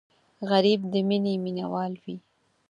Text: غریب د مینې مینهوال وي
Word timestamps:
غریب 0.49 0.81
د 0.91 0.93
مینې 1.07 1.33
مینهوال 1.43 1.93
وي 2.03 2.15